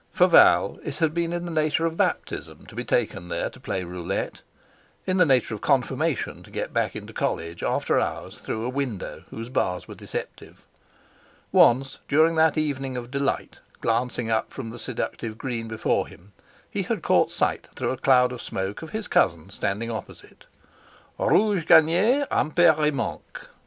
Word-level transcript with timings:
For 0.11 0.25
Val 0.25 0.79
it 0.83 0.95
had 0.97 1.13
been 1.13 1.31
in 1.31 1.45
the 1.45 1.51
nature 1.51 1.85
of 1.85 1.95
baptism 1.95 2.65
to 2.65 2.73
be 2.73 2.83
taken 2.83 3.27
there 3.29 3.51
to 3.51 3.59
play 3.59 3.83
roulette; 3.83 4.41
in 5.05 5.17
the 5.17 5.27
nature 5.27 5.53
of 5.53 5.61
confirmation 5.61 6.41
to 6.41 6.49
get 6.49 6.73
back 6.73 6.95
into 6.95 7.13
college, 7.13 7.61
after 7.61 7.99
hours, 7.99 8.39
through 8.39 8.65
a 8.65 8.69
window 8.69 9.25
whose 9.29 9.49
bars 9.49 9.87
were 9.87 9.93
deceptive. 9.93 10.65
Once, 11.51 11.99
during 12.07 12.33
that 12.33 12.57
evening 12.57 12.97
of 12.97 13.11
delight, 13.11 13.59
glancing 13.79 14.31
up 14.31 14.51
from 14.51 14.71
the 14.71 14.79
seductive 14.79 15.37
green 15.37 15.67
before 15.67 16.07
him, 16.07 16.33
he 16.67 16.81
had 16.81 17.03
caught 17.03 17.29
sight, 17.29 17.69
through 17.75 17.91
a 17.91 17.97
cloud 17.97 18.31
of 18.31 18.41
smoke, 18.41 18.81
of 18.81 18.89
his 18.89 19.07
cousin 19.07 19.51
standing 19.51 19.91
opposite. 19.91 20.47
"_Rouge 21.19 21.67
gagne, 21.67 22.25
impair, 22.31 22.73
et 22.81 22.91
manque! 22.95 23.49